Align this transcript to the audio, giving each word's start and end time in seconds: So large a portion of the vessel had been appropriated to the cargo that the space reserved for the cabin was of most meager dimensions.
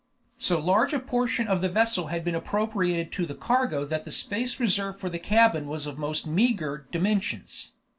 So 0.39 0.59
large 0.59 0.93
a 0.93 0.99
portion 0.99 1.47
of 1.47 1.61
the 1.61 1.69
vessel 1.69 2.07
had 2.07 2.23
been 2.23 2.33
appropriated 2.33 3.11
to 3.11 3.27
the 3.27 3.35
cargo 3.35 3.85
that 3.85 4.03
the 4.03 4.09
space 4.11 4.59
reserved 4.59 4.99
for 4.99 5.11
the 5.11 5.19
cabin 5.19 5.67
was 5.67 5.85
of 5.85 5.99
most 5.99 6.25
meager 6.25 6.87
dimensions. 6.91 7.73